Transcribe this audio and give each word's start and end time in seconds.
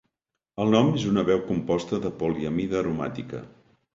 El 0.63 0.71
nom 0.75 0.87
és 0.99 1.05
una 1.09 1.25
veu 1.27 1.43
composta 1.51 2.01
de 2.05 2.11
"poliamida 2.21 2.79
aromàtica". 2.83 3.45